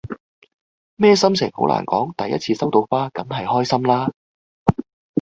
[0.95, 4.11] 咩心情好難講，第一次收花梗係開心啦